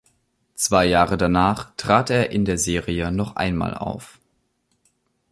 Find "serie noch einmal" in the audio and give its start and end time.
2.57-3.75